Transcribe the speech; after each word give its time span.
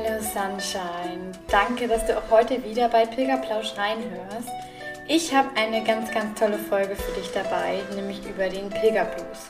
Hello 0.00 0.20
Sunshine, 0.20 1.32
danke, 1.48 1.88
dass 1.88 2.06
du 2.06 2.16
auch 2.16 2.30
heute 2.30 2.62
wieder 2.62 2.88
bei 2.88 3.04
Pilgerplausch 3.04 3.76
reinhörst. 3.76 4.48
Ich 5.08 5.34
habe 5.34 5.48
eine 5.56 5.82
ganz, 5.82 6.12
ganz 6.12 6.38
tolle 6.38 6.56
Folge 6.56 6.94
für 6.94 7.20
dich 7.20 7.32
dabei, 7.32 7.80
nämlich 7.96 8.20
über 8.24 8.48
den 8.48 8.70
Pilgerblues. 8.70 9.48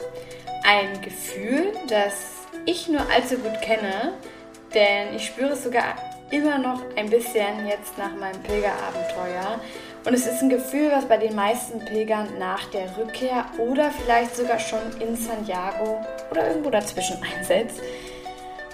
Ein 0.64 1.02
Gefühl, 1.02 1.74
das 1.88 2.46
ich 2.64 2.88
nur 2.88 3.02
allzu 3.14 3.36
gut 3.36 3.60
kenne, 3.60 4.14
denn 4.72 5.14
ich 5.14 5.26
spüre 5.26 5.50
es 5.50 5.64
sogar 5.64 5.96
immer 6.30 6.56
noch 6.56 6.80
ein 6.96 7.10
bisschen 7.10 7.66
jetzt 7.68 7.98
nach 7.98 8.14
meinem 8.14 8.42
Pilgerabenteuer. 8.42 9.60
Und 10.06 10.14
es 10.14 10.26
ist 10.26 10.40
ein 10.40 10.48
Gefühl, 10.48 10.90
was 10.90 11.04
bei 11.04 11.18
den 11.18 11.34
meisten 11.34 11.84
Pilgern 11.84 12.38
nach 12.38 12.64
der 12.70 12.96
Rückkehr 12.96 13.44
oder 13.58 13.90
vielleicht 13.90 14.34
sogar 14.34 14.58
schon 14.58 14.98
in 14.98 15.14
Santiago 15.14 16.02
oder 16.30 16.48
irgendwo 16.48 16.70
dazwischen 16.70 17.18
einsetzt. 17.22 17.82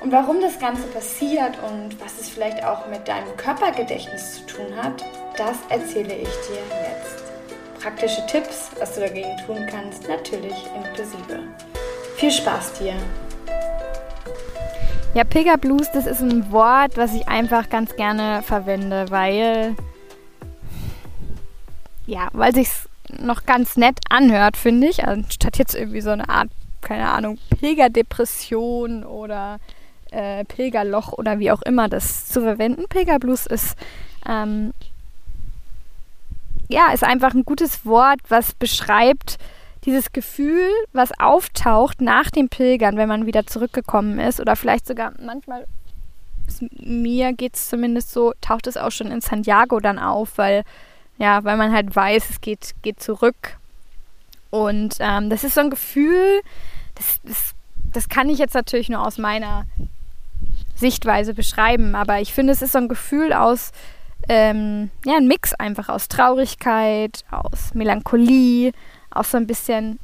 Und 0.01 0.13
warum 0.13 0.41
das 0.41 0.59
Ganze 0.59 0.83
passiert 0.89 1.57
und 1.63 2.01
was 2.01 2.21
es 2.21 2.29
vielleicht 2.29 2.63
auch 2.65 2.87
mit 2.89 3.09
deinem 3.09 3.37
Körpergedächtnis 3.37 4.35
zu 4.35 4.47
tun 4.47 4.77
hat, 4.77 5.05
das 5.37 5.57
erzähle 5.69 6.15
ich 6.15 6.29
dir 6.29 6.63
jetzt. 6.83 7.25
Praktische 7.81 8.25
Tipps, 8.27 8.71
was 8.79 8.95
du 8.95 9.01
dagegen 9.01 9.37
tun 9.47 9.67
kannst, 9.71 10.09
natürlich 10.09 10.55
inklusive. 10.75 11.41
Viel 12.17 12.31
Spaß 12.31 12.75
dir! 12.75 12.95
Ja, 15.15 15.23
Pilgerblues, 15.25 15.91
das 15.93 16.07
ist 16.07 16.21
ein 16.21 16.51
Wort, 16.51 16.97
was 16.97 17.15
ich 17.15 17.29
einfach 17.29 17.71
ganz 17.71 17.95
gerne 17.95 18.43
verwende, 18.43 19.11
weil 19.11 19.77
ja, 22.07 22.29
weil 22.33 22.55
sich's 22.55 22.89
noch 23.09 23.47
ganz 23.47 23.77
nett 23.77 23.99
anhört, 24.11 24.57
finde 24.57 24.89
ich, 24.89 25.05
anstatt 25.05 25.59
jetzt 25.59 25.75
irgendwie 25.75 26.01
so 26.01 26.11
eine 26.11 26.29
Art, 26.29 26.49
keine 26.81 27.09
Ahnung, 27.09 27.39
Pilgerdepression 27.59 29.05
oder 29.05 29.59
äh, 30.15 30.45
Pilgerloch 30.45 31.13
oder 31.13 31.39
wie 31.39 31.51
auch 31.51 31.63
immer 31.63 31.89
das 31.89 32.27
zu 32.29 32.41
verwenden. 32.41 32.85
Pilgerblues 32.89 33.47
ist 33.47 33.77
ähm, 34.27 34.73
ja, 36.69 36.93
ist 36.93 37.05
einfach 37.05 37.35
ein 37.35 37.45
gutes 37.45 37.85
Wort, 37.85 38.21
was 38.29 38.55
beschreibt, 38.55 39.39
dieses 39.85 40.13
Gefühl, 40.13 40.71
was 40.93 41.13
auftaucht 41.19 42.01
nach 42.01 42.31
dem 42.31 42.49
Pilgern, 42.49 42.97
wenn 42.97 43.09
man 43.09 43.27
wieder 43.27 43.47
zurückgekommen 43.47 44.19
ist, 44.19 44.41
oder 44.41 44.57
vielleicht 44.57 44.87
sogar 44.87 45.13
manchmal, 45.21 45.67
mir 46.79 47.33
geht 47.33 47.57
es 47.57 47.69
zumindest 47.69 48.13
so, 48.13 48.33
taucht 48.41 48.67
es 48.67 48.77
auch 48.77 48.91
schon 48.91 49.11
in 49.11 49.21
Santiago 49.21 49.81
dann 49.81 49.99
auf, 49.99 50.39
weil, 50.39 50.65
ja, 51.19 51.45
weil 51.45 51.57
man 51.57 51.73
halt 51.73 51.95
weiß, 51.95 52.31
es 52.31 52.41
geht, 52.41 52.75
geht 52.83 53.01
zurück. 53.01 53.59
Und 54.51 54.97
ähm, 55.01 55.31
das 55.31 55.45
ist 55.45 55.55
so 55.55 55.61
ein 55.61 55.71
Gefühl, 55.71 56.41
das, 56.95 57.21
das, 57.25 57.55
das 57.93 58.09
kann 58.09 58.29
ich 58.29 58.39
jetzt 58.39 58.55
natürlich 58.55 58.89
nur 58.89 59.05
aus 59.05 59.19
meiner 59.19 59.67
Sichtweise 60.75 61.35
beschreiben, 61.35 61.95
aber 61.95 62.21
ich 62.21 62.33
finde, 62.33 62.53
es 62.53 62.63
ist 62.63 62.73
so 62.73 62.79
ein 62.79 62.89
Gefühl 62.89 63.33
aus, 63.33 63.73
ähm, 64.29 64.91
ja, 65.05 65.17
ein 65.17 65.29
Mix 65.29 65.55
einfach 65.55 65.89
aus 65.89 66.09
Traurigkeit, 66.09 67.25
aus 67.31 67.75
Melancholie, 67.75 68.73
auch 69.11 69.25
so 69.25 69.37
ein 69.37 69.47
bisschen 69.47 69.99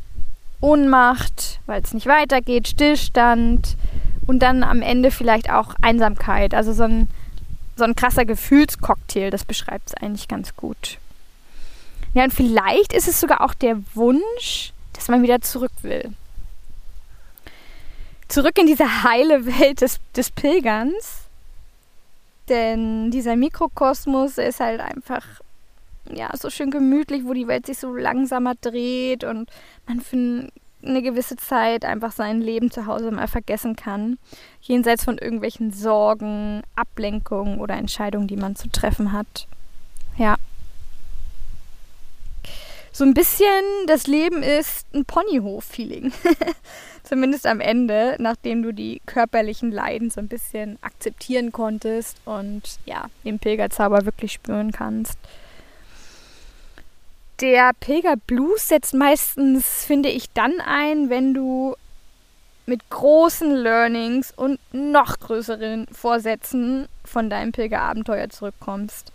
Ohnmacht, 0.60 1.60
weil 1.66 1.82
es 1.82 1.94
nicht 1.94 2.06
weitergeht, 2.06 2.68
Stillstand 2.68 3.76
und 4.26 4.40
dann 4.40 4.62
am 4.62 4.82
Ende 4.82 5.10
vielleicht 5.10 5.50
auch 5.50 5.74
Einsamkeit. 5.80 6.54
Also 6.54 6.72
so 6.72 6.84
ein, 6.84 7.08
so 7.76 7.84
ein 7.84 7.96
krasser 7.96 8.24
Gefühlscocktail, 8.24 9.30
das 9.30 9.44
beschreibt 9.44 9.88
es 9.88 9.94
eigentlich 9.94 10.28
ganz 10.28 10.54
gut. 10.54 10.98
Ja, 12.12 12.24
und 12.24 12.34
vielleicht 12.34 12.92
ist 12.92 13.08
es 13.08 13.20
sogar 13.20 13.40
auch 13.40 13.54
der 13.54 13.78
Wunsch, 13.94 14.72
dass 14.92 15.08
man 15.08 15.22
wieder 15.22 15.40
zurück 15.40 15.72
will. 15.82 16.12
Zurück 18.30 18.58
in 18.58 18.66
diese 18.66 19.02
heile 19.02 19.44
Welt 19.44 19.80
des, 19.80 19.98
des 20.14 20.30
Pilgerns. 20.30 21.24
Denn 22.48 23.10
dieser 23.10 23.34
Mikrokosmos 23.34 24.38
ist 24.38 24.60
halt 24.60 24.80
einfach 24.80 25.24
ja, 26.08 26.30
so 26.36 26.48
schön 26.48 26.70
gemütlich, 26.70 27.24
wo 27.24 27.34
die 27.34 27.48
Welt 27.48 27.66
sich 27.66 27.78
so 27.78 27.92
langsamer 27.92 28.54
dreht 28.60 29.24
und 29.24 29.50
man 29.86 30.00
für 30.00 30.48
eine 30.82 31.02
gewisse 31.02 31.36
Zeit 31.36 31.84
einfach 31.84 32.12
sein 32.12 32.40
Leben 32.40 32.70
zu 32.70 32.86
Hause 32.86 33.10
mal 33.10 33.26
vergessen 33.26 33.74
kann. 33.74 34.16
Jenseits 34.62 35.04
von 35.04 35.18
irgendwelchen 35.18 35.72
Sorgen, 35.72 36.62
Ablenkungen 36.76 37.60
oder 37.60 37.74
Entscheidungen, 37.74 38.28
die 38.28 38.36
man 38.36 38.54
zu 38.54 38.68
treffen 38.68 39.10
hat. 39.12 39.48
Ja. 40.16 40.36
So 42.92 43.04
ein 43.04 43.14
bisschen 43.14 43.64
das 43.88 44.06
Leben 44.06 44.44
ist 44.44 44.86
ein 44.94 45.04
Ponyhof-Feeling. 45.04 46.12
Zumindest 47.10 47.44
am 47.44 47.58
Ende, 47.60 48.14
nachdem 48.20 48.62
du 48.62 48.72
die 48.72 49.02
körperlichen 49.04 49.72
Leiden 49.72 50.10
so 50.10 50.20
ein 50.20 50.28
bisschen 50.28 50.78
akzeptieren 50.80 51.50
konntest 51.50 52.18
und 52.24 52.62
ja, 52.86 53.06
den 53.24 53.40
Pilgerzauber 53.40 54.06
wirklich 54.06 54.32
spüren 54.32 54.70
kannst 54.70 55.18
der 57.40 57.72
Pilgerblues 57.78 58.68
setzt 58.68 58.94
meistens, 58.94 59.84
finde 59.84 60.10
ich, 60.10 60.30
dann 60.32 60.60
ein, 60.60 61.10
wenn 61.10 61.34
du 61.34 61.74
mit 62.66 62.88
großen 62.90 63.54
Learnings 63.54 64.32
und 64.36 64.60
noch 64.72 65.18
größeren 65.18 65.86
Vorsätzen 65.90 66.88
von 67.04 67.30
deinem 67.30 67.52
Pilgerabenteuer 67.52 68.28
zurückkommst. 68.28 69.12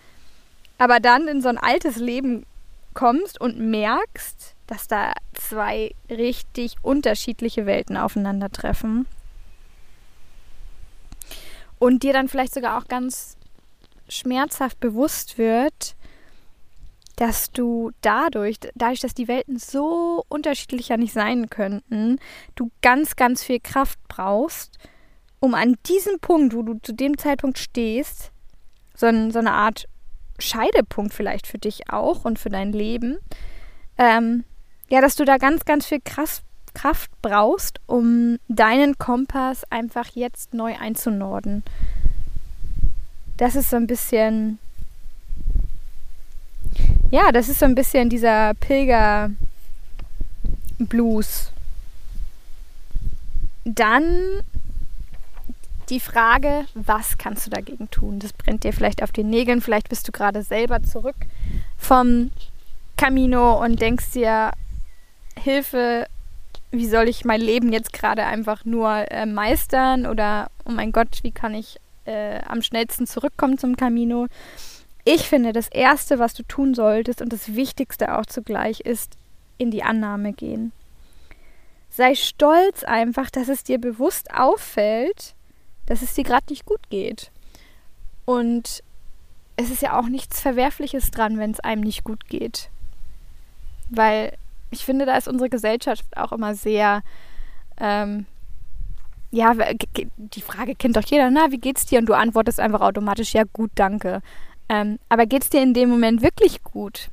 Aber 0.77 0.99
dann 0.99 1.27
in 1.27 1.41
so 1.41 1.49
ein 1.49 1.57
altes 1.57 1.95
Leben 1.97 2.45
kommst 2.93 3.39
und 3.39 3.59
merkst, 3.59 4.54
dass 4.67 4.87
da 4.87 5.13
zwei 5.33 5.93
richtig 6.09 6.75
unterschiedliche 6.81 7.65
Welten 7.65 7.97
aufeinandertreffen. 7.97 9.05
Und 11.77 12.03
dir 12.03 12.13
dann 12.13 12.29
vielleicht 12.29 12.53
sogar 12.53 12.77
auch 12.77 12.87
ganz 12.87 13.37
schmerzhaft 14.07 14.79
bewusst 14.79 15.37
wird, 15.37 15.95
dass 17.15 17.51
du 17.51 17.91
dadurch, 18.01 18.57
dadurch, 18.75 18.99
dass 18.99 19.13
die 19.13 19.27
Welten 19.27 19.57
so 19.57 20.23
unterschiedlicher 20.27 20.97
nicht 20.97 21.13
sein 21.13 21.49
könnten, 21.49 22.19
du 22.55 22.71
ganz, 22.81 23.15
ganz 23.15 23.43
viel 23.43 23.59
Kraft 23.59 23.99
brauchst, 24.07 24.77
um 25.39 25.53
an 25.53 25.75
diesem 25.87 26.19
Punkt, 26.19 26.53
wo 26.55 26.61
du 26.61 26.79
zu 26.81 26.93
dem 26.93 27.17
Zeitpunkt 27.17 27.57
stehst, 27.57 28.31
so, 28.95 29.05
ein, 29.05 29.31
so 29.31 29.39
eine 29.39 29.53
Art 29.53 29.87
Scheidepunkt 30.39 31.13
vielleicht 31.13 31.47
für 31.47 31.57
dich 31.57 31.89
auch 31.89 32.25
und 32.25 32.39
für 32.39 32.49
dein 32.49 32.73
Leben, 32.73 33.17
ähm, 33.97 34.43
ja, 34.89 35.01
dass 35.01 35.15
du 35.15 35.25
da 35.25 35.37
ganz, 35.37 35.65
ganz 35.65 35.85
viel 35.85 36.01
Kraft, 36.03 36.43
Kraft 36.73 37.09
brauchst, 37.21 37.79
um 37.87 38.37
deinen 38.47 38.97
Kompass 38.97 39.63
einfach 39.71 40.07
jetzt 40.13 40.53
neu 40.53 40.75
einzunorden. 40.77 41.63
Das 43.37 43.55
ist 43.55 43.69
so 43.69 43.75
ein 43.77 43.87
bisschen 43.87 44.59
ja, 47.11 47.31
das 47.31 47.49
ist 47.49 47.59
so 47.59 47.65
ein 47.65 47.75
bisschen 47.75 48.09
dieser 48.09 48.55
Pilger-Blues. 48.55 49.37
Dann 53.63 54.41
die 55.89 55.99
Frage, 55.99 56.65
was 56.73 57.17
kannst 57.17 57.45
du 57.45 57.51
dagegen 57.51 57.89
tun? 57.91 58.19
Das 58.19 58.33
brennt 58.33 58.63
dir 58.63 58.73
vielleicht 58.73 59.01
auf 59.03 59.11
den 59.11 59.29
Nägeln. 59.29 59.61
Vielleicht 59.61 59.87
bist 59.89 60.07
du 60.07 60.11
gerade 60.11 60.43
selber 60.43 60.83
zurück 60.83 61.15
vom 61.77 62.31
Camino 62.97 63.63
und 63.63 63.79
denkst 63.79 64.11
dir, 64.11 64.51
Hilfe, 65.45 66.07
wie 66.71 66.87
soll 66.87 67.07
ich 67.07 67.23
mein 67.23 67.39
Leben 67.39 67.71
jetzt 67.71 67.93
gerade 67.93 68.25
einfach 68.25 68.65
nur 68.65 68.89
äh, 69.11 69.27
meistern? 69.27 70.07
Oder, 70.07 70.49
oh 70.65 70.71
mein 70.71 70.91
Gott, 70.91 71.19
wie 71.21 71.31
kann 71.31 71.53
ich 71.53 71.77
äh, 72.05 72.39
am 72.47 72.63
schnellsten 72.63 73.05
zurückkommen 73.05 73.59
zum 73.59 73.77
Camino? 73.77 74.25
Ich 75.03 75.29
finde, 75.29 75.53
das 75.53 75.67
Erste, 75.67 76.17
was 76.17 76.33
du 76.33 76.41
tun 76.41 76.73
solltest 76.73 77.21
und 77.21 77.31
das 77.31 77.53
Wichtigste 77.53 78.17
auch 78.17 78.25
zugleich 78.25 78.79
ist, 78.79 79.17
in 79.59 79.69
die 79.69 79.83
Annahme 79.83 80.33
gehen. 80.33 80.71
Sei 81.91 82.15
stolz 82.15 82.83
einfach, 82.83 83.29
dass 83.29 83.47
es 83.47 83.63
dir 83.63 83.77
bewusst 83.77 84.33
auffällt, 84.33 85.35
dass 85.85 86.01
es 86.01 86.15
dir 86.15 86.23
gerade 86.23 86.47
nicht 86.49 86.65
gut 86.65 86.89
geht. 86.89 87.29
Und 88.25 88.81
es 89.57 89.69
ist 89.69 89.83
ja 89.83 89.99
auch 89.99 90.09
nichts 90.09 90.41
Verwerfliches 90.41 91.11
dran, 91.11 91.37
wenn 91.37 91.51
es 91.51 91.59
einem 91.59 91.81
nicht 91.81 92.03
gut 92.03 92.27
geht. 92.27 92.71
Weil 93.91 94.33
ich 94.75 94.85
finde, 94.85 95.05
da 95.05 95.17
ist 95.17 95.27
unsere 95.27 95.49
Gesellschaft 95.49 96.05
auch 96.15 96.31
immer 96.31 96.53
sehr, 96.53 97.01
ähm, 97.77 98.25
ja, 99.31 99.53
die 100.17 100.41
Frage 100.41 100.75
kennt 100.75 100.95
doch 100.95 101.05
jeder, 101.05 101.29
na, 101.29 101.51
wie 101.51 101.57
geht's 101.57 101.85
dir? 101.85 101.99
Und 101.99 102.07
du 102.07 102.13
antwortest 102.13 102.59
einfach 102.59 102.81
automatisch, 102.81 103.33
ja, 103.33 103.43
gut, 103.51 103.71
danke. 103.75 104.21
Ähm, 104.69 104.99
aber 105.09 105.25
geht's 105.25 105.49
dir 105.49 105.61
in 105.61 105.73
dem 105.73 105.89
Moment 105.89 106.21
wirklich 106.21 106.63
gut? 106.63 107.09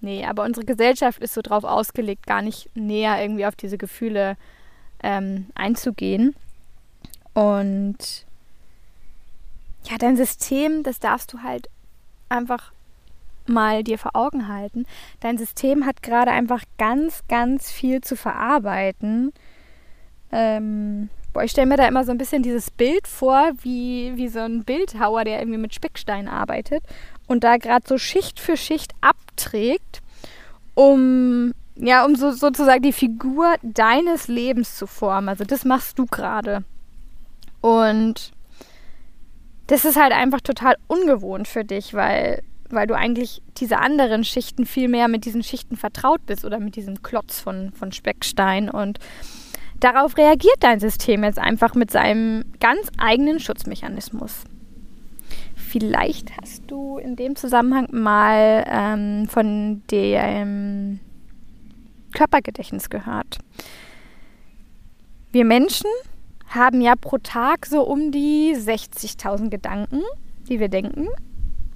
Nee, 0.00 0.24
aber 0.24 0.44
unsere 0.44 0.66
Gesellschaft 0.66 1.22
ist 1.22 1.34
so 1.34 1.42
drauf 1.42 1.64
ausgelegt, 1.64 2.26
gar 2.26 2.42
nicht 2.42 2.74
näher 2.74 3.20
irgendwie 3.20 3.46
auf 3.46 3.54
diese 3.54 3.78
Gefühle 3.78 4.36
ähm, 5.02 5.46
einzugehen. 5.54 6.34
Und 7.34 8.26
ja, 9.84 9.96
dein 9.98 10.16
System, 10.16 10.82
das 10.82 10.98
darfst 10.98 11.32
du 11.32 11.42
halt 11.42 11.68
einfach 12.28 12.71
mal 13.48 13.82
dir 13.84 13.98
vor 13.98 14.14
Augen 14.14 14.48
halten. 14.48 14.86
Dein 15.20 15.38
System 15.38 15.86
hat 15.86 16.02
gerade 16.02 16.30
einfach 16.30 16.62
ganz, 16.78 17.22
ganz 17.28 17.70
viel 17.70 18.00
zu 18.00 18.16
verarbeiten. 18.16 19.32
Ähm, 20.30 21.08
boah, 21.32 21.44
ich 21.44 21.50
stelle 21.50 21.66
mir 21.66 21.76
da 21.76 21.86
immer 21.86 22.04
so 22.04 22.10
ein 22.10 22.18
bisschen 22.18 22.42
dieses 22.42 22.70
Bild 22.70 23.06
vor, 23.06 23.50
wie, 23.62 24.12
wie 24.16 24.28
so 24.28 24.40
ein 24.40 24.64
Bildhauer, 24.64 25.24
der 25.24 25.40
irgendwie 25.40 25.58
mit 25.58 25.74
Speckstein 25.74 26.28
arbeitet 26.28 26.82
und 27.26 27.44
da 27.44 27.56
gerade 27.56 27.86
so 27.86 27.98
Schicht 27.98 28.40
für 28.40 28.56
Schicht 28.56 28.92
abträgt, 29.00 30.02
um 30.74 31.52
ja, 31.76 32.04
um 32.04 32.14
so, 32.16 32.32
sozusagen 32.32 32.82
die 32.82 32.92
Figur 32.92 33.54
deines 33.62 34.28
Lebens 34.28 34.76
zu 34.76 34.86
formen. 34.86 35.28
Also 35.28 35.44
das 35.44 35.64
machst 35.64 35.98
du 35.98 36.06
gerade. 36.06 36.64
Und 37.60 38.32
das 39.68 39.84
ist 39.84 39.96
halt 39.96 40.12
einfach 40.12 40.40
total 40.40 40.76
ungewohnt 40.86 41.48
für 41.48 41.64
dich, 41.64 41.94
weil, 41.94 42.42
weil 42.72 42.86
du 42.86 42.96
eigentlich 42.96 43.42
diese 43.58 43.78
anderen 43.78 44.24
Schichten 44.24 44.66
viel 44.66 44.88
mehr 44.88 45.08
mit 45.08 45.24
diesen 45.24 45.42
Schichten 45.42 45.76
vertraut 45.76 46.24
bist 46.26 46.44
oder 46.44 46.58
mit 46.58 46.76
diesem 46.76 47.02
Klotz 47.02 47.40
von, 47.40 47.72
von 47.72 47.92
Speckstein. 47.92 48.70
Und 48.70 48.98
darauf 49.80 50.16
reagiert 50.16 50.56
dein 50.60 50.80
System 50.80 51.24
jetzt 51.24 51.38
einfach 51.38 51.74
mit 51.74 51.90
seinem 51.90 52.44
ganz 52.60 52.88
eigenen 52.98 53.40
Schutzmechanismus. 53.40 54.44
Vielleicht 55.54 56.36
hast 56.36 56.64
du 56.66 56.98
in 56.98 57.16
dem 57.16 57.36
Zusammenhang 57.36 57.88
mal 57.92 58.64
ähm, 58.68 59.26
von 59.28 59.82
dem 59.90 61.00
Körpergedächtnis 62.12 62.90
gehört. 62.90 63.38
Wir 65.30 65.46
Menschen 65.46 65.88
haben 66.48 66.82
ja 66.82 66.94
pro 66.94 67.16
Tag 67.16 67.64
so 67.64 67.82
um 67.82 68.12
die 68.12 68.54
60.000 68.54 69.48
Gedanken, 69.48 70.02
die 70.48 70.60
wir 70.60 70.68
denken, 70.68 71.08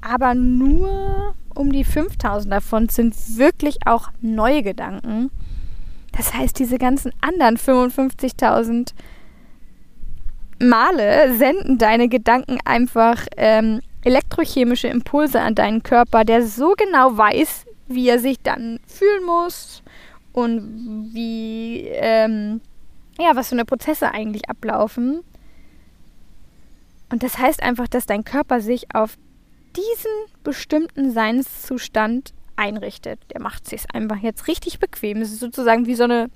aber 0.07 0.35
nur 0.35 1.35
um 1.55 1.73
die 1.73 1.85
5.000 1.85 2.49
davon 2.49 2.89
sind 2.89 3.15
wirklich 3.37 3.79
auch 3.87 4.11
neue 4.21 4.63
Gedanken. 4.63 5.31
Das 6.13 6.33
heißt, 6.33 6.59
diese 6.59 6.79
ganzen 6.79 7.13
anderen 7.21 7.57
55.000 7.57 8.93
Male 10.61 11.35
senden 11.37 11.79
deine 11.79 12.09
Gedanken 12.09 12.59
einfach 12.65 13.27
ähm, 13.37 13.81
elektrochemische 14.05 14.89
Impulse 14.89 15.41
an 15.41 15.55
deinen 15.55 15.83
Körper, 15.83 16.25
der 16.25 16.47
so 16.47 16.75
genau 16.79 17.17
weiß, 17.17 17.67
wie 17.89 18.09
er 18.09 18.19
sich 18.19 18.41
dann 18.43 18.79
fühlen 18.87 19.25
muss 19.25 19.83
und 20.33 21.11
wie 21.13 21.89
ähm, 21.89 22.61
ja, 23.19 23.35
was 23.35 23.49
für 23.49 23.55
eine 23.55 23.65
Prozesse 23.65 24.13
eigentlich 24.13 24.49
ablaufen. 24.49 25.23
Und 27.11 27.23
das 27.23 27.39
heißt 27.39 27.63
einfach, 27.63 27.89
dass 27.89 28.07
dein 28.07 28.25
Körper 28.25 28.61
sich 28.61 28.95
auf 28.95 29.17
diesen 29.77 30.11
bestimmten 30.43 31.13
Seinszustand 31.13 32.33
einrichtet. 32.57 33.21
Der 33.33 33.41
macht 33.41 33.69
sich 33.69 33.83
einfach 33.95 34.17
jetzt 34.17 34.49
richtig 34.49 34.79
bequem. 34.79 35.21
Es 35.21 35.33
ist 35.33 35.41
sozusagen 35.41 35.87
wie 35.87 35.95
so 35.95 36.05
eine 36.05 36.31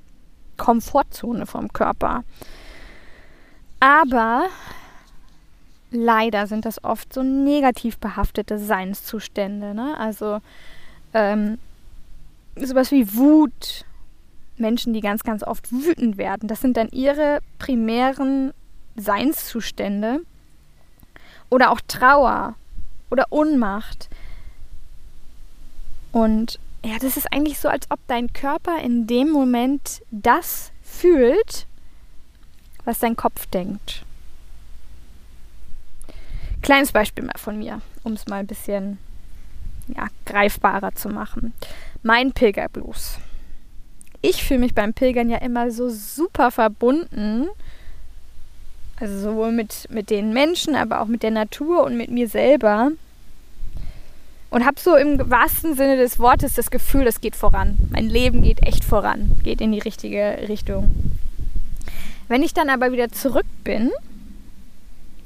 Komfortzone 0.57 1.47
vom 1.47 1.73
Körper. 1.73 2.25
Aber 3.81 4.45
leider 5.91 6.47
sind 6.47 6.67
das 6.67 6.85
oft 6.85 7.13
so 7.13 7.23
negativ 7.23 7.99
behaftete 7.99 8.59
Seinszustände. 8.59 9.75
Ne? 9.75 9.97
Also 9.99 10.41
ähm, 11.15 11.59
sowas 12.57 12.91
wie 12.91 13.15
Wut, 13.15 13.87
Menschen, 14.59 14.93
die 14.93 15.01
ganz, 15.01 15.23
ganz 15.23 15.43
oft 15.43 15.73
wütend 15.73 16.19
werden. 16.19 16.47
Das 16.47 16.61
sind 16.61 16.77
dann 16.77 16.89
ihre 16.91 17.41
primären 17.59 18.53
Seinszustände. 18.97 20.21
Oder 21.49 21.71
auch 21.71 21.81
Trauer 21.89 22.55
oder 23.11 23.27
Ohnmacht. 23.31 24.09
Und 26.13 26.59
ja, 26.85 26.99
das 26.99 27.17
ist 27.17 27.33
eigentlich 27.33 27.59
so, 27.59 27.69
als 27.69 27.91
ob 27.91 28.01
dein 28.07 28.33
Körper 28.33 28.79
in 28.81 29.07
dem 29.07 29.31
Moment 29.31 30.03
das 30.11 30.73
fühlt, 30.83 31.67
was 32.85 32.99
dein 32.99 33.17
Kopf 33.17 33.47
denkt. 33.47 34.05
Kleines 36.63 36.93
Beispiel 36.93 37.25
mal 37.25 37.39
von 37.39 37.59
mir, 37.59 37.81
um 38.03 38.13
es 38.13 38.27
mal 38.27 38.41
ein 38.41 38.47
bisschen 38.47 38.99
ja, 39.89 40.09
greifbarer 40.25 40.95
zu 40.95 41.09
machen. 41.09 41.53
Mein 42.03 42.33
Pilgerblues 42.33 43.19
ich 44.23 44.45
fühle 44.45 44.61
mich 44.61 44.75
beim 44.75 44.93
Pilgern 44.93 45.31
ja 45.31 45.39
immer 45.39 45.71
so 45.71 45.89
super 45.89 46.51
verbunden. 46.51 47.49
Also 49.01 49.19
sowohl 49.19 49.51
mit, 49.51 49.89
mit 49.91 50.11
den 50.11 50.33
Menschen, 50.33 50.77
aber 50.77 51.01
auch 51.01 51.07
mit 51.07 51.23
der 51.23 51.31
Natur 51.31 51.85
und 51.85 51.97
mit 51.97 52.11
mir 52.11 52.29
selber. 52.29 52.93
Und 54.51 54.67
habe 54.67 54.79
so 54.79 54.95
im 54.97 55.31
wahrsten 55.31 55.75
Sinne 55.75 55.97
des 55.97 56.19
Wortes 56.19 56.55
das 56.55 56.71
Gefühl, 56.71 57.07
es 57.07 57.21
geht 57.21 57.37
voran. 57.37 57.79
Mein 57.91 58.09
Leben 58.09 58.43
geht 58.43 58.63
echt 58.67 58.85
voran, 58.85 59.33
geht 59.43 59.61
in 59.61 59.73
die 59.73 59.79
richtige 59.79 60.49
Richtung. 60.49 60.91
Wenn 62.29 62.43
ich 62.43 62.53
dann 62.53 62.69
aber 62.69 62.93
wieder 62.93 63.09
zurück 63.11 63.47
bin, 63.65 63.91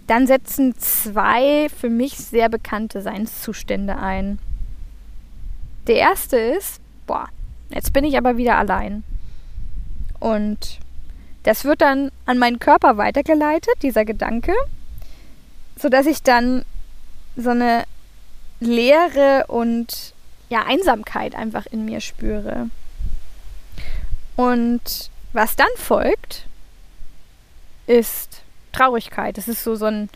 dann 0.06 0.26
setzen 0.26 0.74
zwei 0.78 1.68
für 1.68 1.90
mich 1.90 2.16
sehr 2.16 2.48
bekannte 2.48 3.02
Seinszustände 3.02 3.96
ein. 3.96 4.38
Der 5.86 5.96
erste 5.96 6.36
ist, 6.36 6.80
boah, 7.06 7.28
Jetzt 7.74 7.92
bin 7.92 8.04
ich 8.04 8.16
aber 8.16 8.36
wieder 8.36 8.56
allein. 8.56 9.02
Und 10.20 10.78
das 11.44 11.64
wird 11.64 11.80
dann 11.80 12.10
an 12.26 12.38
meinen 12.38 12.58
Körper 12.58 12.96
weitergeleitet, 12.96 13.74
dieser 13.82 14.04
Gedanke, 14.04 14.52
sodass 15.76 16.06
ich 16.06 16.22
dann 16.22 16.64
so 17.36 17.50
eine 17.50 17.84
Leere 18.60 19.44
und 19.48 20.14
ja, 20.48 20.64
Einsamkeit 20.66 21.34
einfach 21.34 21.66
in 21.66 21.84
mir 21.84 22.00
spüre. 22.00 22.70
Und 24.36 25.10
was 25.32 25.56
dann 25.56 25.68
folgt, 25.76 26.46
ist 27.86 28.42
Traurigkeit. 28.72 29.36
Das 29.38 29.48
ist 29.48 29.62
so, 29.62 29.74
so 29.74 29.86
ein, 29.86 30.08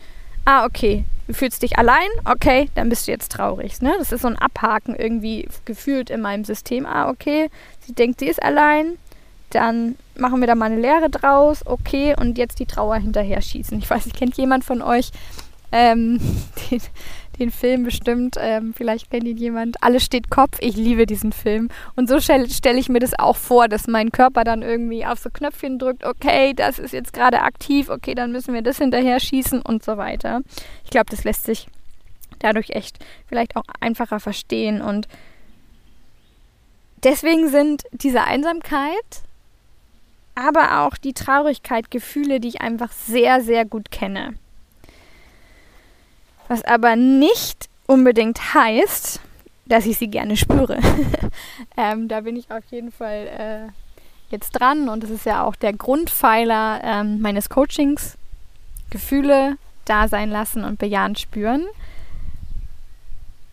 ah, 0.45 0.65
okay, 0.65 1.05
du 1.27 1.33
fühlst 1.33 1.61
dich 1.61 1.77
allein, 1.77 2.07
okay, 2.25 2.69
dann 2.75 2.89
bist 2.89 3.07
du 3.07 3.11
jetzt 3.11 3.31
traurig. 3.31 3.81
Ne? 3.81 3.93
Das 3.97 4.11
ist 4.11 4.21
so 4.21 4.27
ein 4.27 4.37
Abhaken 4.37 4.95
irgendwie 4.95 5.47
gefühlt 5.65 6.09
in 6.09 6.21
meinem 6.21 6.43
System. 6.43 6.85
Ah, 6.85 7.09
okay, 7.09 7.49
sie 7.85 7.93
denkt, 7.93 8.19
sie 8.19 8.27
ist 8.27 8.41
allein, 8.41 8.97
dann 9.51 9.95
machen 10.15 10.39
wir 10.39 10.47
da 10.47 10.55
mal 10.55 10.71
eine 10.71 10.81
Lehre 10.81 11.09
draus, 11.09 11.65
okay, 11.65 12.15
und 12.19 12.37
jetzt 12.37 12.59
die 12.59 12.65
Trauer 12.65 12.97
hinterher 12.97 13.41
schießen. 13.41 13.77
Ich 13.79 13.89
weiß 13.89 14.05
nicht, 14.05 14.17
kennt 14.17 14.37
jemand 14.37 14.63
von 14.63 14.81
euch 14.81 15.11
ähm, 15.71 16.19
den, 16.71 16.81
den, 17.39 17.51
Film 17.51 17.83
bestimmt? 17.83 18.35
Ähm, 18.39 18.73
vielleicht 18.75 19.09
kennt 19.09 19.25
ihn 19.25 19.37
jemand. 19.37 19.81
Alles 19.83 20.03
steht 20.03 20.29
Kopf. 20.29 20.57
Ich 20.59 20.75
liebe 20.75 21.05
diesen 21.05 21.31
Film. 21.31 21.69
Und 21.95 22.09
so 22.09 22.19
stelle 22.19 22.49
stell 22.49 22.77
ich 22.77 22.89
mir 22.89 22.99
das 22.99 23.17
auch 23.17 23.35
vor, 23.35 23.67
dass 23.67 23.87
mein 23.87 24.11
Körper 24.11 24.43
dann 24.43 24.61
irgendwie 24.61 25.05
auf 25.05 25.19
so 25.19 25.29
Knöpfchen 25.29 25.79
drückt, 25.79 26.05
okay, 26.05 26.53
das 26.53 26.79
ist 26.79 26.93
jetzt 26.93 27.13
gerade 27.13 27.41
aktiv, 27.41 27.89
okay, 27.89 28.15
dann 28.15 28.31
müssen 28.31 28.53
wir 28.53 28.61
das 28.61 28.77
hinterher 28.77 29.19
schießen 29.19 29.61
und 29.61 29.83
so 29.83 29.97
weiter. 29.97 30.41
Ich 30.83 30.89
glaube, 30.89 31.07
das 31.09 31.23
lässt 31.23 31.45
sich 31.45 31.67
dadurch 32.39 32.71
echt 32.71 32.97
vielleicht 33.27 33.55
auch 33.55 33.63
einfacher 33.79 34.19
verstehen 34.19 34.81
und 34.81 35.07
deswegen 37.03 37.49
sind 37.49 37.83
diese 37.91 38.23
Einsamkeit 38.23 39.23
aber 40.39 40.81
auch 40.81 40.97
die 40.97 41.13
Traurigkeit 41.13 41.91
Gefühle, 41.91 42.39
die 42.39 42.47
ich 42.49 42.61
einfach 42.61 42.91
sehr, 42.91 43.41
sehr 43.41 43.65
gut 43.65 43.91
kenne. 43.91 44.35
Was 46.47 46.63
aber 46.63 46.95
nicht 46.95 47.69
unbedingt 47.85 48.53
heißt, 48.53 49.19
dass 49.65 49.85
ich 49.85 49.97
sie 49.97 50.07
gerne 50.07 50.35
spüre. 50.35 50.79
ähm, 51.77 52.07
da 52.07 52.21
bin 52.21 52.35
ich 52.35 52.51
auf 52.51 52.63
jeden 52.71 52.91
Fall 52.91 53.27
äh, 53.27 53.71
jetzt 54.31 54.51
dran 54.51 54.89
und 54.89 55.03
das 55.03 55.09
ist 55.09 55.25
ja 55.25 55.43
auch 55.43 55.55
der 55.55 55.73
Grundpfeiler 55.73 56.81
ähm, 56.83 57.21
meines 57.21 57.49
Coachings. 57.49 58.17
Gefühle 58.89 59.57
da 59.85 60.07
sein 60.07 60.31
lassen 60.31 60.63
und 60.63 60.79
bejahend 60.79 61.19
spüren. 61.19 61.65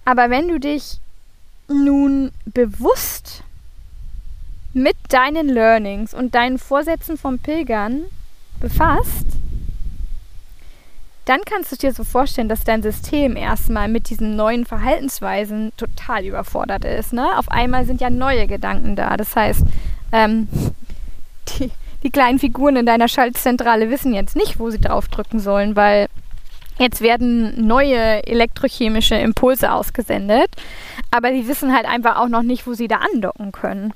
Aber 0.04 0.30
wenn 0.30 0.48
du 0.48 0.58
dich 0.58 1.00
nun 1.68 2.32
bewusst 2.46 3.42
mit 4.76 4.96
deinen 5.08 5.48
Learnings 5.48 6.12
und 6.12 6.34
deinen 6.34 6.58
Vorsätzen 6.58 7.16
vom 7.16 7.38
Pilgern 7.38 8.02
befasst, 8.60 9.24
dann 11.24 11.40
kannst 11.46 11.72
du 11.72 11.76
dir 11.76 11.94
so 11.94 12.04
vorstellen, 12.04 12.50
dass 12.50 12.62
dein 12.62 12.82
System 12.82 13.36
erstmal 13.36 13.88
mit 13.88 14.10
diesen 14.10 14.36
neuen 14.36 14.66
Verhaltensweisen 14.66 15.72
total 15.78 16.26
überfordert 16.26 16.84
ist. 16.84 17.14
Ne? 17.14 17.26
Auf 17.38 17.50
einmal 17.50 17.86
sind 17.86 18.02
ja 18.02 18.10
neue 18.10 18.46
Gedanken 18.46 18.96
da. 18.96 19.16
Das 19.16 19.34
heißt, 19.34 19.62
ähm, 20.12 20.46
die, 21.58 21.70
die 22.02 22.10
kleinen 22.10 22.38
Figuren 22.38 22.76
in 22.76 22.84
deiner 22.84 23.08
Schaltzentrale 23.08 23.88
wissen 23.88 24.12
jetzt 24.12 24.36
nicht, 24.36 24.58
wo 24.58 24.68
sie 24.68 24.78
draufdrücken 24.78 25.40
sollen, 25.40 25.74
weil 25.74 26.08
jetzt 26.78 27.00
werden 27.00 27.66
neue 27.66 28.26
elektrochemische 28.26 29.14
Impulse 29.14 29.72
ausgesendet, 29.72 30.50
aber 31.10 31.32
sie 31.32 31.48
wissen 31.48 31.74
halt 31.74 31.86
einfach 31.86 32.18
auch 32.18 32.28
noch 32.28 32.42
nicht, 32.42 32.66
wo 32.66 32.74
sie 32.74 32.88
da 32.88 32.96
andocken 32.96 33.52
können. 33.52 33.94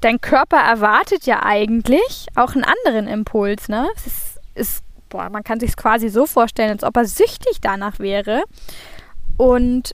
Dein 0.00 0.20
Körper 0.20 0.56
erwartet 0.56 1.26
ja 1.26 1.42
eigentlich 1.42 2.28
auch 2.34 2.54
einen 2.54 2.64
anderen 2.64 3.06
Impuls, 3.06 3.68
ne? 3.68 3.88
Es 3.96 4.06
ist, 4.06 4.40
ist 4.54 4.84
boah, 5.10 5.28
man 5.28 5.44
kann 5.44 5.60
sich 5.60 5.70
es 5.70 5.76
quasi 5.76 6.08
so 6.08 6.26
vorstellen, 6.26 6.70
als 6.70 6.84
ob 6.84 6.96
er 6.96 7.04
süchtig 7.04 7.60
danach 7.60 7.98
wäre. 7.98 8.44
Und 9.36 9.92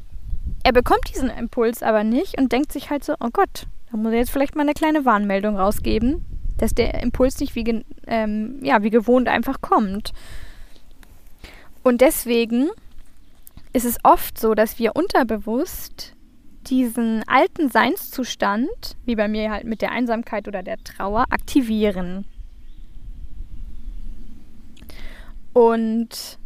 er 0.62 0.72
bekommt 0.72 1.10
diesen 1.12 1.30
Impuls 1.30 1.82
aber 1.82 2.04
nicht 2.04 2.38
und 2.38 2.52
denkt 2.52 2.72
sich 2.72 2.90
halt 2.90 3.04
so, 3.04 3.14
oh 3.20 3.30
Gott, 3.32 3.66
da 3.90 3.96
muss 3.96 4.12
er 4.12 4.18
jetzt 4.18 4.30
vielleicht 4.30 4.56
mal 4.56 4.62
eine 4.62 4.74
kleine 4.74 5.04
Warnmeldung 5.04 5.56
rausgeben, 5.56 6.24
dass 6.58 6.74
der 6.74 7.02
Impuls 7.02 7.38
nicht 7.40 7.54
wie, 7.54 7.84
ähm, 8.06 8.60
ja, 8.62 8.82
wie 8.82 8.90
gewohnt 8.90 9.28
einfach 9.28 9.60
kommt. 9.60 10.12
Und 11.82 12.00
deswegen 12.00 12.68
ist 13.72 13.84
es 13.84 13.98
oft 14.02 14.38
so, 14.38 14.54
dass 14.54 14.78
wir 14.78 14.96
unterbewusst 14.96 16.15
diesen 16.68 17.22
alten 17.28 17.70
Seinszustand, 17.70 18.96
wie 19.04 19.16
bei 19.16 19.28
mir 19.28 19.50
halt 19.50 19.64
mit 19.64 19.82
der 19.82 19.92
Einsamkeit 19.92 20.48
oder 20.48 20.62
der 20.62 20.82
Trauer, 20.82 21.26
aktivieren. 21.30 22.24
Und 25.52 26.38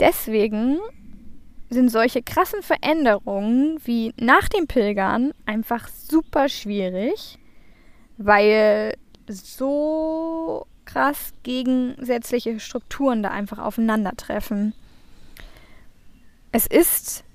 deswegen 0.00 0.78
sind 1.68 1.90
solche 1.90 2.22
krassen 2.22 2.62
Veränderungen 2.62 3.78
wie 3.84 4.12
nach 4.18 4.48
dem 4.48 4.66
Pilgern 4.66 5.32
einfach 5.46 5.88
super 5.88 6.48
schwierig, 6.48 7.38
weil 8.18 8.96
so 9.28 10.66
krass 10.84 11.32
gegensätzliche 11.42 12.58
Strukturen 12.60 13.22
da 13.22 13.30
einfach 13.30 13.58
aufeinandertreffen. 13.58 14.72
Es 16.52 16.66
ist 16.66 17.25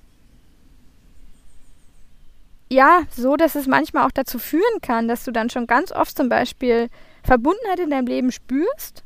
ja 2.72 3.02
so, 3.10 3.36
dass 3.36 3.54
es 3.54 3.66
manchmal 3.66 4.06
auch 4.06 4.10
dazu 4.10 4.38
führen 4.38 4.80
kann, 4.80 5.08
dass 5.08 5.24
du 5.24 5.30
dann 5.30 5.50
schon 5.50 5.66
ganz 5.66 5.92
oft 5.92 6.16
zum 6.16 6.28
Beispiel 6.28 6.88
Verbundenheit 7.22 7.78
in 7.78 7.90
deinem 7.90 8.06
Leben 8.06 8.32
spürst, 8.32 9.04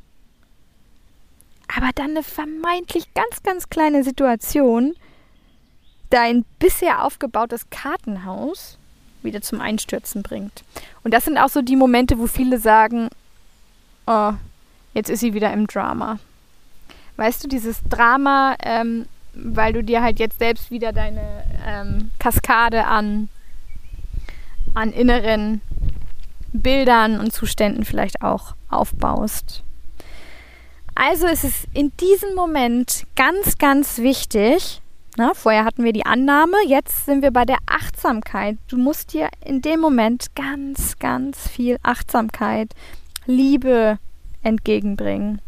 aber 1.75 1.91
dann 1.95 2.11
eine 2.11 2.23
vermeintlich 2.23 3.13
ganz, 3.15 3.43
ganz 3.43 3.69
kleine 3.69 4.05
Situation 4.05 4.95
dein 6.11 6.45
bisher 6.59 7.05
aufgebautes 7.05 7.69
Kartenhaus 7.71 8.79
wieder 9.23 9.43
zum 9.43 9.61
Einstürzen 9.61 10.23
bringt. 10.23 10.63
Und 11.03 11.13
das 11.13 11.25
sind 11.25 11.37
auch 11.37 11.49
so 11.49 11.63
die 11.63 11.77
Momente, 11.77 12.19
wo 12.19 12.29
viele 12.29 12.59
sagen, 12.59 13.09
oh, 14.07 14.33
jetzt 14.95 15.11
ist 15.11 15.21
sie 15.21 15.35
wieder 15.35 15.53
im 15.53 15.67
Drama. 15.67 16.19
Weißt 17.17 17.43
du, 17.43 17.49
dieses 17.49 17.83
Drama, 17.89 18.57
ähm, 18.63 19.07
weil 19.35 19.73
du 19.73 19.83
dir 19.83 20.03
halt 20.03 20.21
jetzt 20.21 20.39
selbst 20.39 20.71
wieder 20.71 20.93
deine 20.93 21.45
ähm, 21.67 22.13
Kaskade 22.19 22.87
an, 22.87 23.29
an 24.77 24.93
inneren 24.93 25.61
Bildern 26.53 27.19
und 27.19 27.33
Zuständen 27.33 27.85
vielleicht 27.85 28.23
auch 28.23 28.55
aufbaust. 28.69 29.63
Also 30.95 31.27
ist 31.27 31.45
es 31.45 31.67
in 31.75 31.93
diesem 31.99 32.35
Moment 32.35 33.05
ganz, 33.17 33.59
ganz 33.59 33.99
wichtig, 33.99 34.81
na, 35.19 35.33
vorher 35.35 35.65
hatten 35.65 35.83
wir 35.83 35.95
die 35.95 36.05
Annahme, 36.05 36.57
jetzt 36.67 37.07
sind 37.07 37.23
wir 37.23 37.31
bei 37.31 37.47
der 37.47 37.59
Achtsamkeit. 37.65 38.59
Du 38.69 38.77
musst 38.77 39.15
dir 39.15 39.31
in 39.43 39.63
dem 39.63 39.81
Moment 39.81 40.35
ganz, 40.35 40.99
ganz 40.99 41.49
viel 41.49 41.79
Achtsamkeit, 41.83 42.75
Liebe 43.25 43.99
entgegenbringen. 44.43 45.41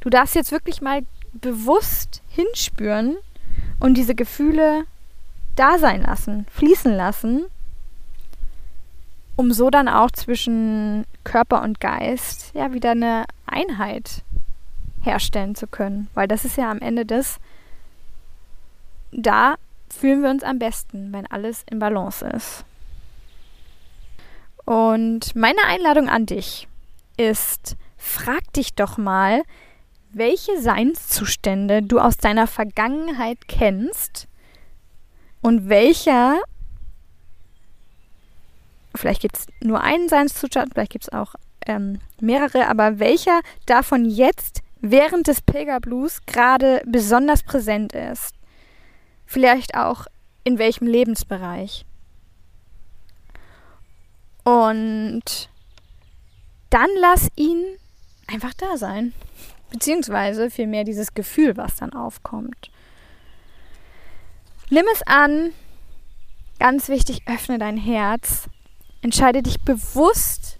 Du 0.00 0.10
darfst 0.10 0.34
jetzt 0.34 0.52
wirklich 0.52 0.82
mal 0.82 1.02
bewusst 1.32 2.22
hinspüren 2.28 3.16
und 3.80 3.94
diese 3.94 4.14
Gefühle 4.14 4.84
da 5.56 5.78
sein 5.78 6.02
lassen, 6.02 6.46
fließen 6.50 6.94
lassen, 6.94 7.46
um 9.36 9.52
so 9.52 9.70
dann 9.70 9.88
auch 9.88 10.10
zwischen 10.10 11.06
Körper 11.24 11.62
und 11.62 11.80
Geist 11.80 12.52
ja 12.54 12.72
wieder 12.72 12.92
eine 12.92 13.24
Einheit 13.46 14.22
herstellen 15.02 15.54
zu 15.54 15.66
können. 15.66 16.08
Weil 16.14 16.28
das 16.28 16.44
ist 16.44 16.56
ja 16.56 16.70
am 16.70 16.80
Ende 16.80 17.06
das, 17.06 17.38
da 19.10 19.56
fühlen 19.88 20.22
wir 20.22 20.30
uns 20.30 20.42
am 20.42 20.58
besten, 20.58 21.12
wenn 21.12 21.26
alles 21.26 21.64
in 21.70 21.78
Balance 21.78 22.26
ist. 22.26 22.64
Und 24.64 25.34
meine 25.34 25.64
Einladung 25.66 26.08
an 26.08 26.26
dich 26.26 26.68
ist, 27.16 27.76
frag 27.96 28.52
dich 28.52 28.74
doch 28.74 28.96
mal, 28.96 29.42
welche 30.12 30.60
Seinszustände 30.60 31.82
du 31.82 31.98
aus 31.98 32.16
deiner 32.16 32.46
Vergangenheit 32.46 33.48
kennst 33.48 34.28
und 35.40 35.68
welcher, 35.68 36.38
vielleicht 38.94 39.22
gibt 39.22 39.38
es 39.38 39.46
nur 39.60 39.80
einen 39.80 40.08
Seinszustand, 40.08 40.72
vielleicht 40.74 40.92
gibt 40.92 41.04
es 41.04 41.12
auch 41.12 41.34
ähm, 41.66 42.00
mehrere, 42.20 42.68
aber 42.68 42.98
welcher 42.98 43.40
davon 43.66 44.04
jetzt 44.04 44.62
während 44.80 45.28
des 45.28 45.40
Pilgerblues 45.40 46.26
gerade 46.26 46.82
besonders 46.86 47.42
präsent 47.42 47.92
ist 47.92 48.34
vielleicht 49.32 49.74
auch 49.74 50.06
in 50.44 50.58
welchem 50.58 50.86
Lebensbereich. 50.86 51.86
Und 54.44 55.48
dann 56.70 56.88
lass 57.00 57.28
ihn 57.36 57.64
einfach 58.26 58.52
da 58.54 58.76
sein. 58.76 59.14
Beziehungsweise 59.70 60.50
vielmehr 60.50 60.84
dieses 60.84 61.14
Gefühl, 61.14 61.56
was 61.56 61.76
dann 61.76 61.92
aufkommt. 61.92 62.70
Nimm 64.68 64.84
es 64.92 65.02
an. 65.06 65.52
Ganz 66.58 66.88
wichtig, 66.88 67.22
öffne 67.26 67.58
dein 67.58 67.76
Herz. 67.78 68.48
Entscheide 69.02 69.42
dich 69.42 69.60
bewusst 69.60 70.58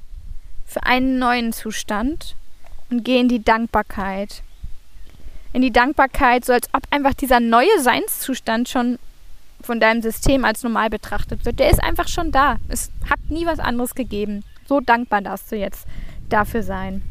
für 0.66 0.82
einen 0.84 1.18
neuen 1.18 1.52
Zustand 1.52 2.36
und 2.90 3.04
geh 3.04 3.18
in 3.18 3.28
die 3.28 3.42
Dankbarkeit 3.42 4.42
in 5.52 5.62
die 5.62 5.70
Dankbarkeit, 5.70 6.44
so 6.44 6.52
als 6.52 6.68
ob 6.72 6.82
einfach 6.90 7.14
dieser 7.14 7.40
neue 7.40 7.80
Seinszustand 7.80 8.68
schon 8.68 8.98
von 9.62 9.78
deinem 9.78 10.02
System 10.02 10.44
als 10.44 10.62
normal 10.62 10.90
betrachtet 10.90 11.44
wird. 11.44 11.58
Der 11.58 11.70
ist 11.70 11.82
einfach 11.82 12.08
schon 12.08 12.32
da. 12.32 12.56
Es 12.68 12.90
hat 13.08 13.20
nie 13.28 13.46
was 13.46 13.58
anderes 13.58 13.94
gegeben. 13.94 14.44
So 14.66 14.80
dankbar 14.80 15.20
darfst 15.20 15.52
du 15.52 15.56
jetzt 15.56 15.86
dafür 16.28 16.62
sein. 16.62 17.02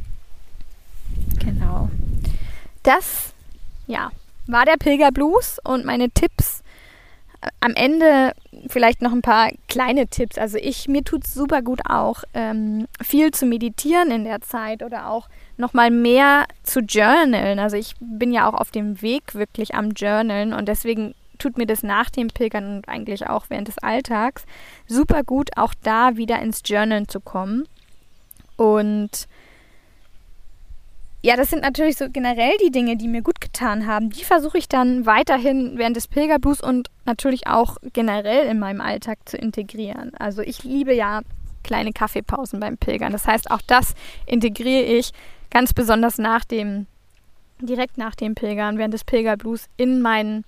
Genau. 1.40 1.90
Das, 2.84 3.34
ja, 3.88 4.12
war 4.48 4.66
der 4.66 4.78
Pilgerblues 4.78 5.60
und 5.64 5.86
meine 5.86 6.10
Tipps. 6.10 6.61
Am 7.60 7.74
Ende 7.74 8.34
vielleicht 8.68 9.02
noch 9.02 9.12
ein 9.12 9.22
paar 9.22 9.50
kleine 9.68 10.08
Tipps. 10.08 10.38
Also 10.38 10.58
ich, 10.58 10.88
mir 10.88 11.04
tut 11.04 11.26
es 11.26 11.34
super 11.34 11.62
gut 11.62 11.82
auch, 11.90 12.24
ähm, 12.34 12.88
viel 13.02 13.32
zu 13.32 13.46
meditieren 13.46 14.12
in 14.12 14.24
der 14.26 14.42
Zeit 14.42 14.84
oder 14.84 15.10
auch 15.10 15.28
nochmal 15.58 15.90
mehr 15.90 16.46
zu 16.64 16.82
journalen. 16.82 17.60
Also 17.60 17.78
ich 17.78 17.96
bin 18.00 18.32
ja 18.32 18.48
auch 18.48 18.54
auf 18.54 18.72
dem 18.72 19.02
Weg 19.02 19.34
wirklich 19.34 19.74
am 19.74 19.92
Journalen 19.92 20.54
und 20.54 20.68
deswegen 20.68 21.16
tut 21.40 21.58
mir 21.58 21.66
das 21.66 21.82
nach 21.82 22.10
dem 22.10 22.28
Pilgern 22.28 22.78
und 22.78 22.88
eigentlich 22.88 23.28
auch 23.28 23.46
während 23.50 23.68
des 23.68 23.80
Alltags 23.80 24.46
super 24.88 25.24
gut, 25.24 25.50
auch 25.58 25.74
da 25.82 26.16
wieder 26.18 26.40
ins 26.40 26.62
Journalen 26.64 27.08
zu 27.08 27.20
kommen. 27.20 27.68
Und 28.58 29.28
ja, 31.24 31.36
das 31.36 31.52
sind 31.52 31.62
natürlich 31.62 31.98
so 31.98 32.10
generell 32.10 32.54
die 32.64 32.72
Dinge, 32.72 32.98
die 32.98 33.08
mir 33.08 33.22
gut 33.22 33.40
getan 33.40 33.86
haben. 33.86 34.10
Die 34.10 34.24
versuche 34.24 34.58
ich 34.58 34.68
dann 34.68 35.06
weiterhin 35.06 35.78
während 35.78 35.96
des 35.96 36.08
Pilgerblues 36.08 36.62
und 36.62 36.90
natürlich 37.06 37.46
auch 37.48 37.78
generell 37.94 38.48
in 38.48 38.58
meinem 38.58 38.82
Alltag 38.82 39.20
zu 39.26 39.38
integrieren. 39.38 40.14
Also 40.18 40.42
ich 40.42 40.64
liebe 40.64 40.94
ja 40.94 41.22
kleine 41.64 41.94
Kaffeepausen 41.94 42.60
beim 42.60 42.78
Pilgern. 42.78 43.12
Das 43.12 43.28
heißt, 43.28 43.52
auch 43.52 43.62
das 43.68 43.94
integriere 44.26 44.84
ich 44.84 45.12
ganz 45.52 45.74
besonders 45.74 46.18
nach 46.18 46.44
dem, 46.44 46.88
direkt 47.60 48.00
nach 48.00 48.16
dem 48.16 48.34
Pilgern, 48.34 48.80
während 48.80 48.94
des 48.94 49.04
Pilgerblues 49.04 49.68
in 49.78 50.02
meinen 50.02 50.44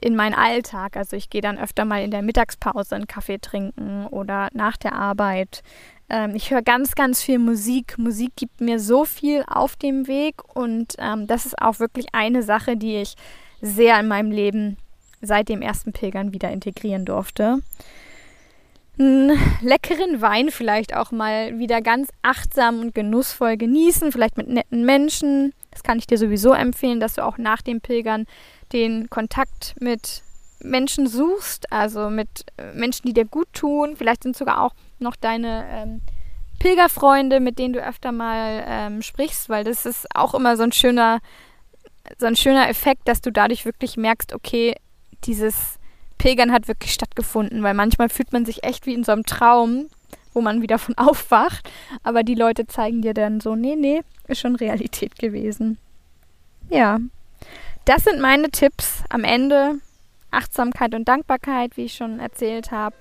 in 0.00 0.16
meinen 0.16 0.34
Alltag. 0.34 0.96
Also 0.96 1.16
ich 1.16 1.30
gehe 1.30 1.40
dann 1.40 1.58
öfter 1.58 1.84
mal 1.84 2.02
in 2.02 2.10
der 2.10 2.22
Mittagspause 2.22 2.96
einen 2.96 3.06
Kaffee 3.06 3.38
trinken 3.38 4.06
oder 4.08 4.48
nach 4.52 4.76
der 4.76 4.94
Arbeit. 4.94 5.62
Ähm, 6.12 6.36
ich 6.36 6.52
höre 6.52 6.62
ganz, 6.62 6.94
ganz 6.94 7.20
viel 7.20 7.40
Musik. 7.40 7.98
Musik 7.98 8.36
gibt 8.36 8.60
mir 8.60 8.78
so 8.78 9.04
viel 9.04 9.42
auf 9.48 9.74
dem 9.74 10.06
Weg 10.06 10.36
und 10.54 10.94
ähm, 10.98 11.26
das 11.26 11.46
ist 11.46 11.60
auch 11.60 11.80
wirklich 11.80 12.06
eine 12.12 12.44
Sache, 12.44 12.76
die 12.76 12.98
ich 12.98 13.16
sehr 13.60 13.98
in 13.98 14.06
meinem 14.06 14.30
Leben 14.30 14.76
seit 15.20 15.48
dem 15.48 15.62
ersten 15.62 15.92
Pilgern 15.92 16.32
wieder 16.32 16.50
integrieren 16.50 17.04
durfte 17.04 17.58
einen 18.98 19.38
leckeren 19.60 20.20
Wein 20.20 20.50
vielleicht 20.50 20.94
auch 20.94 21.12
mal 21.12 21.58
wieder 21.58 21.80
ganz 21.80 22.10
achtsam 22.22 22.80
und 22.80 22.94
genussvoll 22.94 23.56
genießen, 23.56 24.12
vielleicht 24.12 24.36
mit 24.36 24.48
netten 24.48 24.84
Menschen. 24.84 25.52
Das 25.70 25.82
kann 25.82 25.98
ich 25.98 26.06
dir 26.06 26.18
sowieso 26.18 26.52
empfehlen, 26.52 27.00
dass 27.00 27.14
du 27.14 27.24
auch 27.24 27.38
nach 27.38 27.62
dem 27.62 27.80
Pilgern 27.80 28.26
den 28.72 29.08
Kontakt 29.08 29.74
mit 29.80 30.22
Menschen 30.64 31.06
suchst, 31.06 31.72
also 31.72 32.10
mit 32.10 32.46
äh, 32.56 32.72
Menschen, 32.74 33.06
die 33.06 33.12
dir 33.12 33.24
gut 33.24 33.52
tun. 33.52 33.96
Vielleicht 33.96 34.22
sind 34.22 34.36
sogar 34.36 34.60
auch 34.60 34.74
noch 34.98 35.16
deine 35.16 35.66
ähm, 35.70 36.00
Pilgerfreunde, 36.58 37.40
mit 37.40 37.58
denen 37.58 37.74
du 37.74 37.84
öfter 37.84 38.12
mal 38.12 38.64
ähm, 38.66 39.02
sprichst, 39.02 39.48
weil 39.48 39.64
das 39.64 39.84
ist 39.84 40.06
auch 40.14 40.34
immer 40.34 40.56
so 40.56 40.62
ein 40.62 40.72
schöner, 40.72 41.20
so 42.18 42.26
ein 42.26 42.36
schöner 42.36 42.68
Effekt, 42.68 43.08
dass 43.08 43.20
du 43.20 43.32
dadurch 43.32 43.64
wirklich 43.64 43.96
merkst, 43.96 44.32
okay, 44.32 44.76
dieses 45.24 45.78
Pilgern 46.18 46.52
hat 46.52 46.68
wirklich 46.68 46.92
stattgefunden, 46.92 47.62
weil 47.64 47.74
manchmal 47.74 48.08
fühlt 48.08 48.32
man 48.32 48.44
sich 48.44 48.62
echt 48.62 48.86
wie 48.86 48.94
in 48.94 49.02
so 49.02 49.10
einem 49.10 49.24
Traum, 49.24 49.88
wo 50.32 50.40
man 50.40 50.62
wieder 50.62 50.78
von 50.78 50.94
aufwacht, 50.98 51.68
aber 52.04 52.22
die 52.22 52.36
Leute 52.36 52.66
zeigen 52.66 53.02
dir 53.02 53.14
dann 53.14 53.40
so, 53.40 53.56
nee, 53.56 53.76
nee, 53.76 54.02
ist 54.28 54.40
schon 54.40 54.54
Realität 54.54 55.18
gewesen. 55.18 55.78
Ja, 56.70 57.00
das 57.84 58.04
sind 58.04 58.20
meine 58.20 58.50
Tipps 58.50 59.02
am 59.08 59.24
Ende. 59.24 59.80
Achtsamkeit 60.32 60.94
und 60.94 61.06
Dankbarkeit, 61.06 61.76
wie 61.76 61.84
ich 61.84 61.94
schon 61.94 62.18
erzählt 62.18 62.70
habe. 62.70 62.96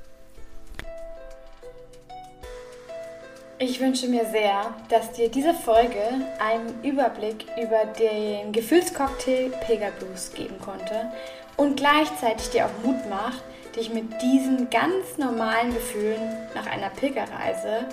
Ich 3.64 3.80
wünsche 3.80 4.08
mir 4.08 4.26
sehr, 4.26 4.74
dass 4.90 5.12
dir 5.12 5.30
diese 5.30 5.54
Folge 5.54 6.02
einen 6.40 6.84
Überblick 6.84 7.46
über 7.62 7.86
den 7.86 8.52
Gefühlscocktail 8.52 9.52
Pega 9.68 9.90
geben 10.36 10.60
konnte 10.60 11.12
und 11.58 11.78
gleichzeitig 11.78 12.50
dir 12.50 12.66
auch 12.66 12.84
Mut 12.84 13.08
macht, 13.08 13.44
dich 13.76 13.94
mit 13.94 14.20
diesen 14.20 14.70
ganz 14.72 15.20
normalen 15.20 15.74
Gefühlen 15.76 16.38
nach 16.56 16.66
einer 16.66 16.90
Pilgerreise 16.90 17.86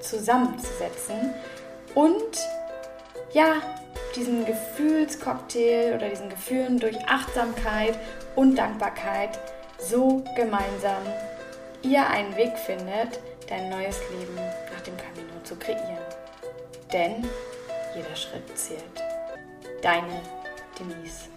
zusammenzusetzen 0.00 1.32
und 1.94 2.38
ja, 3.32 3.54
diesen 4.12 4.44
Gefühlscocktail 4.44 5.94
oder 5.94 6.08
diesen 6.08 6.28
Gefühlen 6.28 6.78
durch 6.78 6.96
Achtsamkeit 7.06 7.98
und 8.36 8.56
Dankbarkeit 8.56 9.38
so 9.78 10.22
gemeinsam 10.36 11.02
ihr 11.82 12.06
einen 12.06 12.36
Weg 12.36 12.56
findet, 12.58 13.20
dein 13.48 13.68
neues 13.70 13.98
Leben 14.10 14.36
nach 14.36 14.80
dem 14.82 14.96
Camino 14.96 15.42
zu 15.44 15.56
kreieren. 15.56 15.98
Denn 16.92 17.28
jeder 17.94 18.16
Schritt 18.16 18.56
zählt. 18.56 19.02
Deine 19.82 20.20
Denise. 20.78 21.28